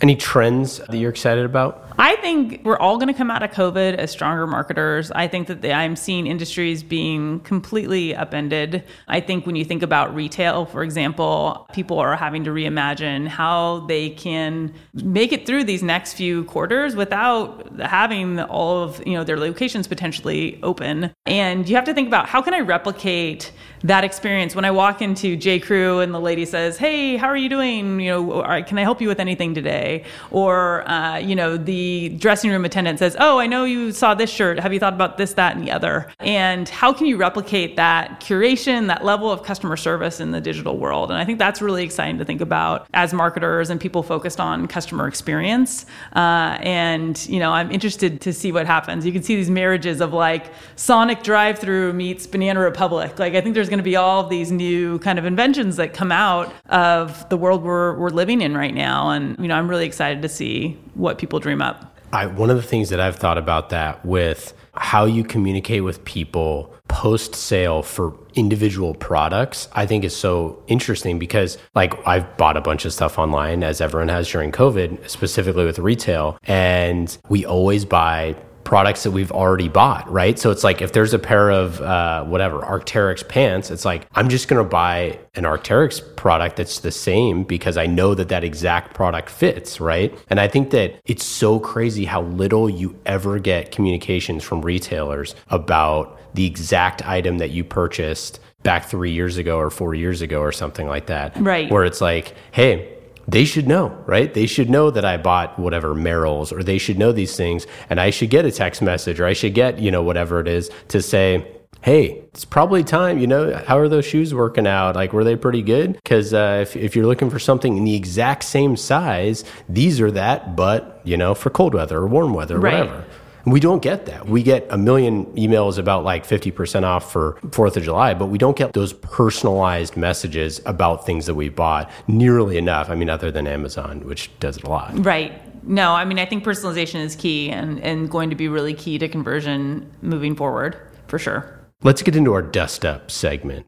[0.00, 1.84] Any trends that you're excited about?
[1.98, 5.10] I think we're all going to come out of COVID as stronger marketers.
[5.10, 8.84] I think that the, I'm seeing industries being completely upended.
[9.08, 13.80] I think when you think about retail, for example, people are having to reimagine how
[13.88, 19.24] they can make it through these next few quarters without having all of you know
[19.24, 21.12] their locations potentially open.
[21.26, 23.50] And you have to think about how can I replicate
[23.82, 27.36] that experience when I walk into J Crew and the lady says, "Hey, how are
[27.36, 28.00] you doing?
[28.00, 32.50] You know, can I help you with anything today?" Or uh, you know, the dressing
[32.50, 34.58] room attendant says, "Oh, I know you saw this shirt.
[34.60, 38.20] Have you thought about this, that, and the other?" And how can you replicate that
[38.20, 41.10] curation, that level of customer service in the digital world?
[41.10, 44.66] And I think that's really exciting to think about as marketers and people focused on
[44.66, 45.86] customer experience.
[46.16, 49.06] Uh, and you know, I'm interested to see what happens.
[49.06, 53.18] You can see these marriages of like Sonic drive-through meets Banana Republic.
[53.18, 56.12] Like I think there's going to be all these new kind of inventions that come
[56.12, 59.10] out of the world we're, we're living in right now.
[59.10, 61.96] And, you know, I'm really excited to see what people dream up.
[62.12, 66.04] I, one of the things that I've thought about that with how you communicate with
[66.04, 72.56] people post sale for individual products, I think is so interesting because, like, I've bought
[72.56, 77.44] a bunch of stuff online as everyone has during COVID, specifically with retail, and we
[77.44, 78.36] always buy
[78.68, 80.38] products that we've already bought, right?
[80.38, 84.28] So it's like if there's a pair of uh, whatever Arcteryx pants, it's like I'm
[84.28, 88.44] just going to buy an Arcteryx product that's the same because I know that that
[88.44, 90.14] exact product fits, right?
[90.28, 95.34] And I think that it's so crazy how little you ever get communications from retailers
[95.48, 100.42] about the exact item that you purchased back three years ago or four years ago
[100.42, 101.34] or something like that.
[101.38, 101.70] Right.
[101.70, 102.97] Where it's like, hey,
[103.28, 104.32] they should know, right?
[104.32, 108.00] They should know that I bought whatever Merrell's or they should know these things and
[108.00, 110.70] I should get a text message or I should get, you know, whatever it is
[110.88, 111.46] to say,
[111.82, 114.96] hey, it's probably time, you know, how are those shoes working out?
[114.96, 115.92] Like, were they pretty good?
[115.92, 120.10] Because uh, if, if you're looking for something in the exact same size, these are
[120.10, 122.80] that, but, you know, for cold weather or warm weather or Right.
[122.80, 123.04] whatever.
[123.44, 124.26] We don't get that.
[124.26, 128.38] We get a million emails about like 50% off for 4th of July, but we
[128.38, 132.90] don't get those personalized messages about things that we bought nearly enough.
[132.90, 134.92] I mean, other than Amazon, which does it a lot.
[135.04, 135.42] Right.
[135.64, 138.98] No, I mean, I think personalization is key and, and going to be really key
[138.98, 141.54] to conversion moving forward, for sure.
[141.82, 143.66] Let's get into our dust up segment.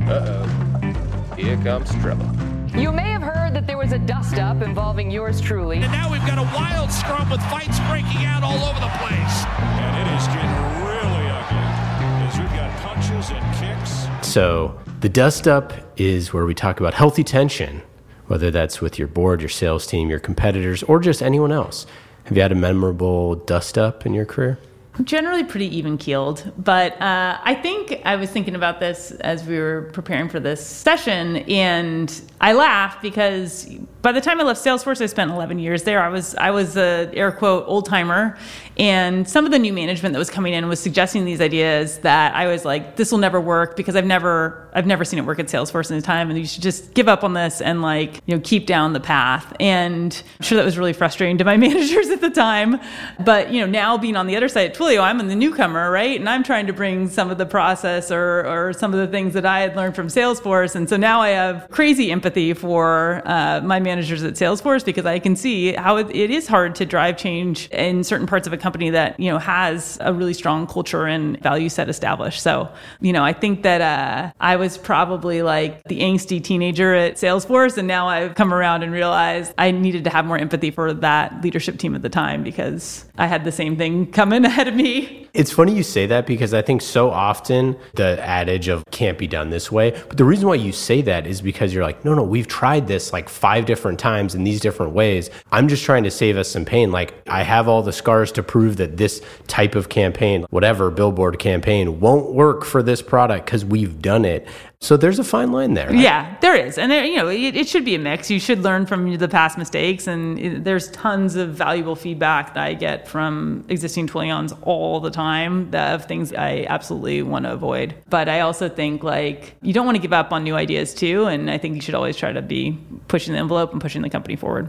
[0.00, 1.34] Uh-oh.
[1.36, 2.26] Here comes trouble.
[2.74, 3.13] You may have heard
[3.54, 5.78] that there was a dust up involving yours truly.
[5.78, 9.44] And now we've got a wild scrum with fights breaking out all over the place.
[9.46, 10.50] And it is getting
[10.82, 14.28] really ugly as we've got punches and kicks.
[14.28, 17.82] So, the dust up is where we talk about healthy tension,
[18.26, 21.86] whether that's with your board, your sales team, your competitors, or just anyone else.
[22.24, 24.58] Have you had a memorable dust up in your career?
[25.02, 29.58] Generally pretty even keeled, but uh, I think I was thinking about this as we
[29.58, 33.68] were preparing for this session, and I laugh because
[34.02, 36.00] by the time I left Salesforce, I spent 11 years there.
[36.00, 38.38] I was I was a air quote old timer,
[38.78, 42.32] and some of the new management that was coming in was suggesting these ideas that
[42.36, 45.38] I was like, this will never work because I've never I've never seen it work
[45.38, 48.20] at Salesforce in the time, and you should just give up on this and like
[48.26, 49.54] you know keep down the path.
[49.60, 52.80] And I'm sure that was really frustrating to my managers at the time,
[53.20, 56.18] but you know now being on the other side at Twilio, I'm the newcomer, right?
[56.18, 59.34] And I'm trying to bring some of the process or or some of the things
[59.34, 63.60] that I had learned from Salesforce, and so now I have crazy empathy for uh,
[63.60, 67.16] my managers at Salesforce because I can see how it, it is hard to drive
[67.16, 71.06] change in certain parts of a company that you know has a really strong culture
[71.06, 72.42] and value set established.
[72.42, 77.14] So you know I think that uh, I was probably like the angsty teenager at
[77.14, 80.92] Salesforce, and now I've come around and realized I needed to have more empathy for
[80.94, 84.74] that leadership team at the time because I had the same thing coming ahead of
[84.74, 85.28] me.
[85.34, 89.26] It's funny you say that because I think so often the adage of can't be
[89.26, 89.90] done this way.
[89.90, 92.86] But the reason why you say that is because you're like, no, no, we've tried
[92.86, 95.30] this like five different times in these different ways.
[95.50, 96.92] I'm just trying to save us some pain.
[96.92, 101.40] Like, I have all the scars to prove that this type of campaign, whatever billboard
[101.40, 104.46] campaign, won't work for this product because we've done it.
[104.84, 105.90] So there's a fine line there.
[105.94, 108.30] Yeah, there is, and there, you know, it, it, should be a mix.
[108.30, 112.64] You should learn from the past mistakes, and it, there's tons of valuable feedback that
[112.64, 117.94] I get from existing Twilions all the time of things I absolutely want to avoid.
[118.10, 121.28] But I also think like you don't want to give up on new ideas too,
[121.28, 122.78] and I think you should always try to be
[123.08, 124.68] pushing the envelope and pushing the company forward.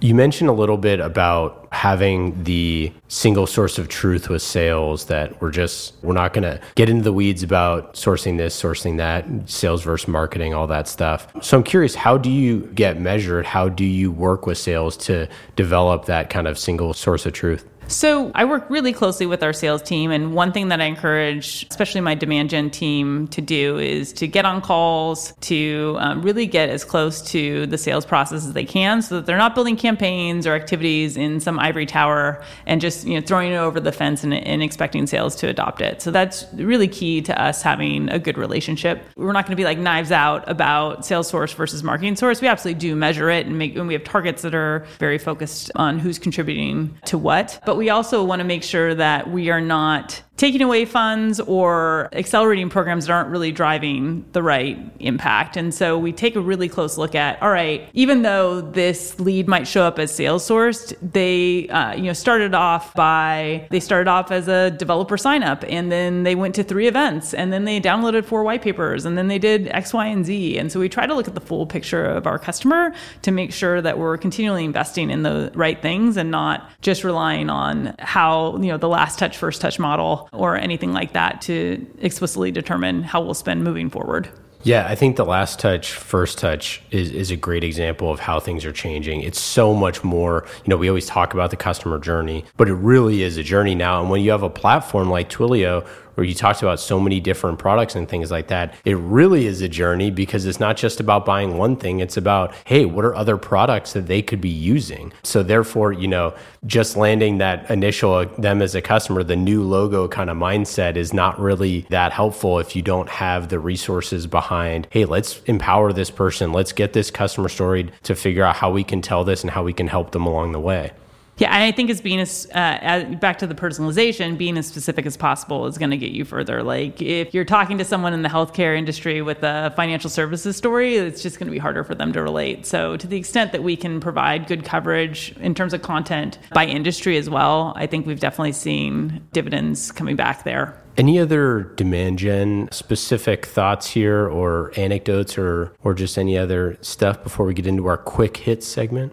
[0.00, 5.40] You mentioned a little bit about having the single source of truth with sales that
[5.40, 9.24] we're just, we're not going to get into the weeds about sourcing this, sourcing that,
[9.46, 11.28] sales versus marketing, all that stuff.
[11.42, 13.46] So I'm curious, how do you get measured?
[13.46, 17.66] How do you work with sales to develop that kind of single source of truth?
[17.88, 21.66] So I work really closely with our sales team, and one thing that I encourage,
[21.70, 26.46] especially my demand gen team, to do is to get on calls to um, really
[26.46, 29.76] get as close to the sales process as they can, so that they're not building
[29.76, 33.92] campaigns or activities in some ivory tower and just you know throwing it over the
[33.92, 36.02] fence and, and expecting sales to adopt it.
[36.02, 39.04] So that's really key to us having a good relationship.
[39.16, 42.40] We're not going to be like knives out about sales source versus marketing source.
[42.40, 45.70] We absolutely do measure it and make, and we have targets that are very focused
[45.76, 49.50] on who's contributing to what, but but we also want to make sure that we
[49.50, 55.56] are not taking away funds or accelerating programs that aren't really driving the right impact.
[55.56, 59.48] And so we take a really close look at, all right, even though this lead
[59.48, 64.08] might show up as sales sourced, they, uh, you know, started off by, they started
[64.08, 67.64] off as a developer sign up and then they went to three events and then
[67.64, 70.58] they downloaded four white papers and then they did X, Y, and Z.
[70.58, 73.52] And so we try to look at the full picture of our customer to make
[73.52, 78.56] sure that we're continually investing in the right things and not just relying on how,
[78.58, 83.02] you know, the last touch, first touch model or anything like that to explicitly determine
[83.02, 84.28] how we'll spend moving forward.
[84.62, 88.40] Yeah, I think the last touch, first touch is, is a great example of how
[88.40, 89.22] things are changing.
[89.22, 92.74] It's so much more, you know, we always talk about the customer journey, but it
[92.74, 94.00] really is a journey now.
[94.00, 95.86] And when you have a platform like Twilio
[96.16, 99.60] where you talked about so many different products and things like that, it really is
[99.60, 102.00] a journey because it's not just about buying one thing.
[102.00, 105.12] It's about, hey, what are other products that they could be using?
[105.22, 106.34] So therefore, you know,
[106.66, 110.96] just landing that initial uh, them as a customer, the new logo kind of mindset
[110.96, 115.92] is not really that helpful if you don't have the resources behind, hey, let's empower
[115.92, 116.52] this person.
[116.52, 119.62] Let's get this customer story to figure out how we can tell this and how
[119.62, 120.92] we can help them along the way.
[121.38, 125.04] Yeah, and I think it's being as uh, back to the personalization, being as specific
[125.04, 126.62] as possible is going to get you further.
[126.62, 130.96] Like if you're talking to someone in the healthcare industry with a financial services story,
[130.96, 132.64] it's just going to be harder for them to relate.
[132.64, 136.64] So to the extent that we can provide good coverage in terms of content by
[136.64, 140.80] industry as well, I think we've definitely seen dividends coming back there.
[140.96, 147.22] Any other demand gen specific thoughts here or anecdotes or or just any other stuff
[147.22, 149.12] before we get into our quick hits segment?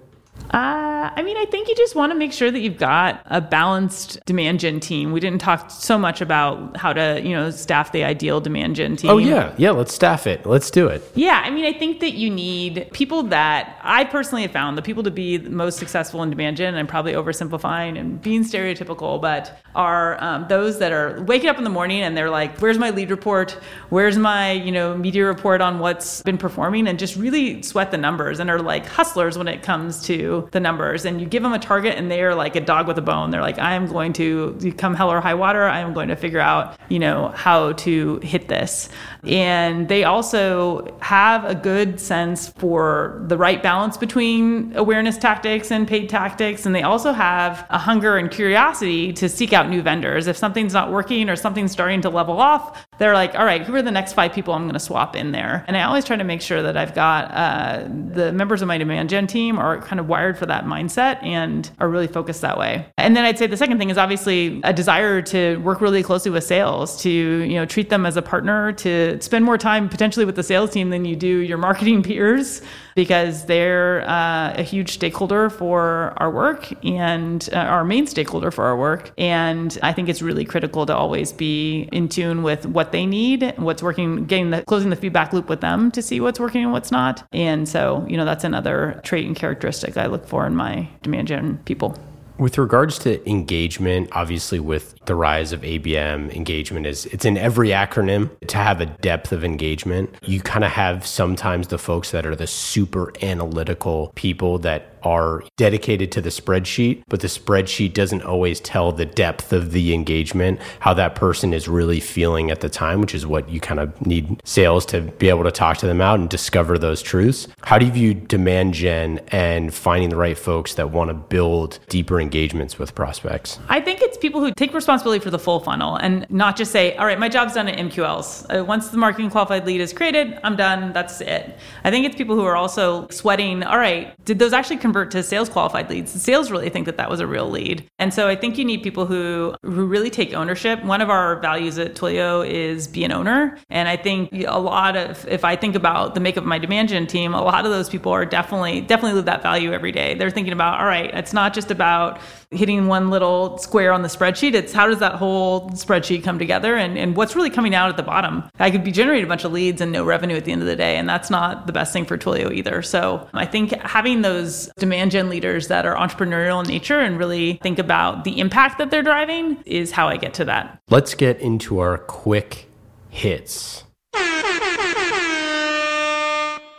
[0.51, 3.41] Uh, I mean, I think you just want to make sure that you've got a
[3.41, 5.12] balanced demand gen team.
[5.12, 8.95] We didn't talk so much about how to, you know, staff the ideal demand gen
[8.95, 9.10] team.
[9.10, 9.72] Oh yeah, yeah.
[9.72, 10.45] Let's staff it.
[10.45, 11.04] Let's do it.
[11.16, 14.82] Yeah, I mean, I think that you need people that I personally have found the
[14.82, 16.70] people to be most successful in demand gen.
[16.70, 21.58] And I'm probably oversimplifying and being stereotypical, but are um, those that are waking up
[21.58, 23.58] in the morning and they're like, "Where's my lead report?
[23.89, 27.97] Where's my, you know, media report on what's been performing?" And just really sweat the
[27.97, 31.54] numbers and are like hustlers when it comes to the numbers and you give them
[31.54, 33.32] a target and they're like a dog with a bone.
[33.32, 35.64] They're like, I am going to come hell or high water.
[35.64, 38.89] I am going to figure out, you know, how to hit this.
[39.26, 45.88] And they also have a good sense for the right balance between awareness tactics and
[45.88, 46.65] paid tactics.
[46.65, 50.28] And they also have a hunger and curiosity to seek out new vendors.
[50.28, 53.74] If something's not working or something's starting to level off, they're like, all right, who
[53.76, 55.63] are the next five people I'm going to swap in there?
[55.67, 58.78] And I always try to make sure that I've got uh, the members of my
[58.78, 62.57] demand gen team are kind of wired for that mindset and are really focused that
[62.57, 62.86] way.
[62.97, 66.32] And then I'd say the second thing is obviously a desire to work really closely
[66.32, 70.26] with sales, to you know treat them as a partner, to spend more time potentially
[70.26, 72.61] with the sales team than you do your marketing peers
[72.95, 78.66] because they're uh, a huge stakeholder for our work and uh, our main stakeholder for
[78.66, 79.11] our work.
[79.18, 83.53] And I think it's really critical to always be in tune with what they need,
[83.57, 86.72] what's working, getting the closing the feedback loop with them to see what's working and
[86.72, 87.24] what's not.
[87.32, 91.28] And so, you know, that's another trait and characteristic I look for in my demand
[91.28, 91.97] gen people.
[92.38, 97.69] With regards to engagement, obviously with the rise of ABM, engagement is it's in every
[97.69, 100.15] acronym to have a depth of engagement.
[100.23, 105.43] You kind of have sometimes the folks that are the super analytical people that are
[105.58, 110.60] dedicated to the spreadsheet, but the spreadsheet doesn't always tell the depth of the engagement,
[110.80, 114.06] how that person is really feeling at the time, which is what you kind of
[114.06, 117.47] need sales to be able to talk to them out and discover those truths.
[117.64, 121.80] How do you view demand gen and finding the right folks that want to build
[121.89, 123.60] deeper engagements with prospects?
[123.70, 126.95] I think it's people who take responsibility for the full funnel and not just say,
[126.95, 128.60] all right, my job's done at MQLs.
[128.60, 130.93] Uh, once the marketing qualified lead is created, I'm done.
[130.93, 131.58] That's it.
[131.84, 135.24] I think it's people who are also sweating, all right, did those actually convert to
[135.24, 136.12] sales qualified leads?
[136.12, 137.86] Sales really think that that was a real lead.
[138.00, 140.84] And so I think you need people who, who really take ownership.
[140.84, 143.58] One of our values at Twilio is be an owner.
[143.70, 146.89] And I think a lot of, if I think about the makeup of my demand
[146.89, 150.14] gen team, a lot of those people are definitely, definitely live that value every day.
[150.14, 152.20] They're thinking about, all right, it's not just about
[152.56, 154.54] hitting one little square on the spreadsheet.
[154.54, 157.97] It's how does that whole spreadsheet come together and, and what's really coming out at
[157.97, 158.43] the bottom.
[158.60, 160.68] I could be generating a bunch of leads and no revenue at the end of
[160.68, 160.97] the day.
[160.97, 162.82] And that's not the best thing for Twilio either.
[162.82, 167.60] So I think having those demand gen leaders that are entrepreneurial in nature and really
[167.64, 170.80] think about the impact that they're driving is how I get to that.
[170.89, 172.68] Let's get into our quick
[173.10, 173.84] hits.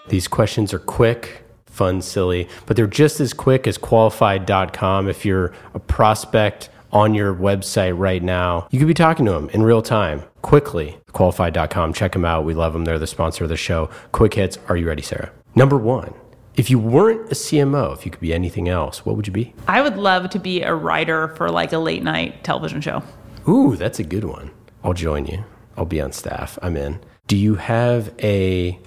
[0.08, 1.43] These questions are quick
[1.74, 5.08] fun, silly, but they're just as quick as qualified.com.
[5.08, 9.50] If you're a prospect on your website right now, you could be talking to them
[9.50, 10.96] in real time, quickly.
[11.12, 11.92] Qualified.com.
[11.92, 12.44] Check them out.
[12.44, 12.84] We love them.
[12.84, 13.90] They're the sponsor of the show.
[14.12, 14.58] Quick hits.
[14.68, 15.30] Are you ready, Sara?
[15.54, 16.14] Number one.
[16.56, 19.52] If you weren't a CMO, if you could be anything else, what would you be?
[19.66, 23.02] I would love to be a writer for like a late night television show.
[23.48, 24.52] Ooh, that's a good one.
[24.84, 25.44] I'll join you.
[25.76, 26.56] I'll be on staff.
[26.62, 27.00] I'm in.
[27.26, 28.78] Do you have a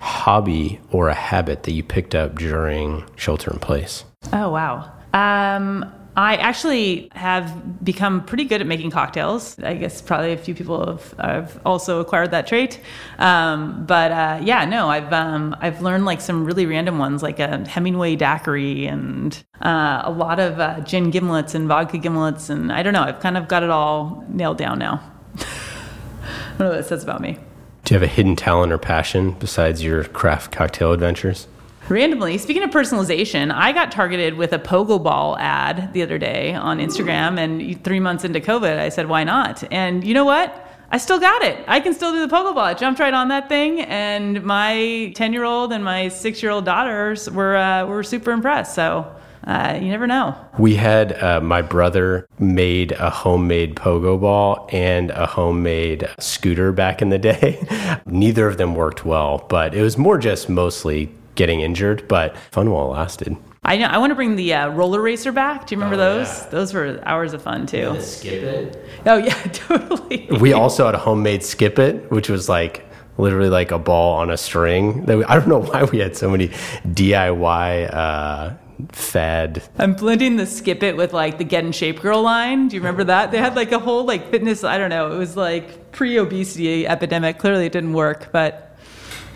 [0.00, 4.04] hobby or a habit that you picked up during shelter in place?
[4.32, 4.92] Oh, wow.
[5.12, 9.58] Um, I actually have become pretty good at making cocktails.
[9.58, 12.80] I guess probably a few people have, have also acquired that trait.
[13.18, 17.38] Um, but uh, yeah, no, I've um, I've learned like some really random ones, like
[17.38, 22.72] a Hemingway daiquiri and uh, a lot of uh, gin gimlets and vodka gimlets, and
[22.72, 23.02] I don't know.
[23.02, 25.02] I've kind of got it all nailed down now.
[25.36, 27.38] I don't know what that says about me.
[27.86, 31.46] Do you have a hidden talent or passion besides your craft cocktail adventures?
[31.88, 36.52] Randomly, speaking of personalization, I got targeted with a pogo ball ad the other day
[36.52, 40.68] on Instagram, and three months into COVID, I said, "Why not?" And you know what?
[40.90, 41.62] I still got it.
[41.68, 42.64] I can still do the pogo ball.
[42.64, 47.86] I jumped right on that thing, and my ten-year-old and my six-year-old daughters were uh,
[47.86, 48.74] were super impressed.
[48.74, 49.06] So
[49.46, 50.36] uh, you never know.
[50.58, 57.00] We had uh, my brother made a homemade pogo ball and a homemade scooter back
[57.00, 57.64] in the day.
[58.06, 62.70] Neither of them worked well, but it was more just mostly getting injured, but fun
[62.70, 63.36] while it lasted.
[63.62, 63.86] I know.
[63.86, 65.66] I want to bring the uh, roller racer back.
[65.66, 66.28] Do you remember oh, those?
[66.28, 66.48] Yeah.
[66.50, 67.78] Those were hours of fun too.
[67.78, 68.88] Yeah, skip it.
[69.06, 70.28] Oh yeah, totally.
[70.40, 72.84] We also had a homemade skip it, which was like
[73.18, 75.08] literally like a ball on a string.
[75.08, 78.54] I don't know why we had so many DIY uh,
[78.92, 79.62] fad.
[79.78, 82.68] I'm blending the skip it with like the get in shape girl line.
[82.68, 83.30] Do you remember that?
[83.30, 86.86] They had like a whole like fitness, I don't know, it was like pre obesity
[86.86, 87.38] epidemic.
[87.38, 88.76] Clearly it didn't work, but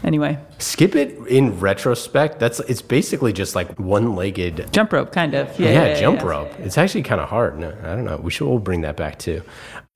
[0.04, 0.38] anyway.
[0.58, 5.58] Skip it in retrospect, that's it's basically just like one legged jump rope kind of.
[5.58, 6.26] Yeah, yeah, yeah jump yeah.
[6.26, 6.52] rope.
[6.58, 7.58] It's actually kind of hard.
[7.58, 8.16] No, I don't know.
[8.18, 9.42] We should all bring that back too.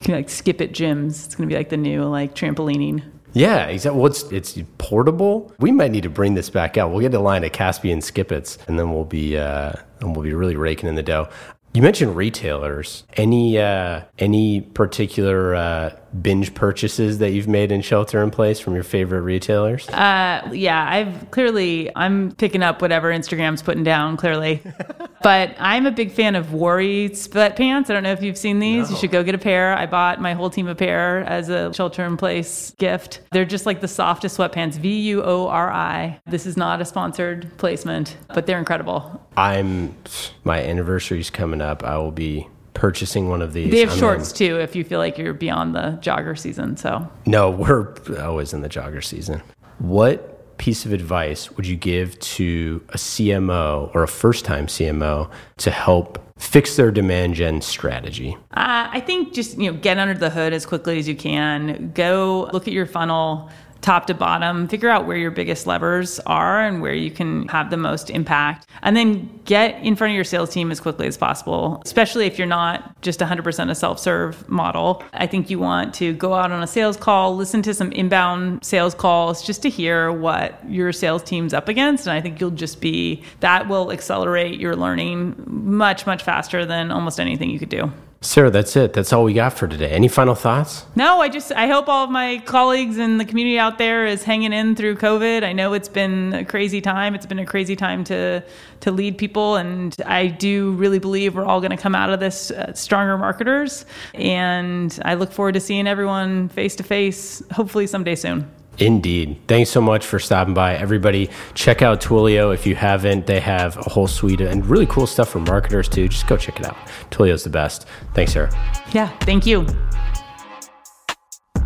[0.07, 1.25] You Like skip it gyms.
[1.25, 3.03] It's gonna be like the new like trampolining.
[3.35, 4.01] Yeah, exactly.
[4.01, 5.53] Well, it's, it's portable.
[5.59, 6.93] We might need to bring this back out.
[6.93, 10.33] We'll get a line of Caspian Skippets, and then we'll be uh, and we'll be
[10.33, 11.29] really raking in the dough.
[11.75, 13.03] You mentioned retailers.
[13.15, 18.75] Any uh, any particular uh, binge purchases that you've made in shelter in place from
[18.75, 19.89] your favorite retailers?
[19.89, 24.17] Uh, yeah, I've clearly I'm picking up whatever Instagram's putting down.
[24.17, 24.63] Clearly,
[25.25, 27.91] but I'm a big fan of Vuori sweatpants.
[27.91, 28.89] I don't know if you've seen these.
[28.89, 28.95] No.
[28.95, 29.77] You should go get a pair.
[29.77, 33.21] I bought my whole team a pair as a shelter in place gift.
[33.33, 34.75] They're just like the softest sweatpants.
[34.75, 36.21] V U O R I.
[36.27, 39.21] This is not a sponsored placement, but they're incredible.
[39.37, 39.97] I'm
[40.45, 41.64] my anniversary's coming up.
[41.65, 43.71] I will be purchasing one of these.
[43.71, 46.77] They have I'm shorts in, too if you feel like you're beyond the jogger season.
[46.77, 49.43] So no, we're always in the jogger season.
[49.79, 55.31] What piece of advice would you give to a CMO or a first time CMO
[55.59, 58.37] to help fix their demand gen strategy?
[58.53, 61.93] Uh, I think just you know get under the hood as quickly as you can.
[61.95, 63.51] Go look at your funnel
[63.85, 67.69] top to bottom, figure out where your biggest levers are and where you can have
[67.69, 68.67] the most impact.
[68.83, 72.39] And then get in front of your sales team as quickly as possible, especially if
[72.39, 75.03] you're not just 100% a self serve model.
[75.13, 78.65] I think you want to go out on a sales call, listen to some inbound
[78.65, 82.07] sales calls just to hear what your sales team's up against.
[82.07, 86.91] And I think you'll just be, that will accelerate your learning much, much faster than
[86.91, 87.93] almost anything you could do.
[88.25, 88.95] Sara, that's it.
[88.95, 89.91] That's all we got for today.
[89.91, 90.87] Any final thoughts?
[90.97, 94.23] No, I just I hope all of my colleagues in the community out there is
[94.23, 95.45] hanging in through COVID.
[95.45, 97.15] I know it's been a crazy time.
[97.15, 98.43] It's been a crazy time to
[98.81, 102.21] to lead people, and I do really believe we're all going to come out of
[102.21, 103.85] this uh, stronger marketers.
[104.15, 108.51] And I look forward to seeing everyone face to face, hopefully someday soon.
[108.79, 109.39] Indeed.
[109.47, 110.75] Thanks so much for stopping by.
[110.77, 113.27] Everybody, check out Twilio if you haven't.
[113.27, 116.09] They have a whole suite of, and really cool stuff for marketers too.
[116.09, 116.77] Just go check it out.
[117.11, 117.87] Twilio's the best.
[118.15, 118.51] Thanks, Sara.
[118.93, 119.67] Yeah, thank you.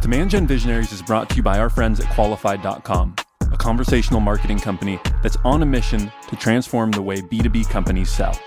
[0.00, 3.16] Demand Gen Visionaries is brought to you by our friends at qualified.com,
[3.52, 8.38] a conversational marketing company that's on a mission to transform the way B2B companies sell.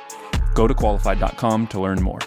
[0.53, 2.19] Go to qualified.com to learn more.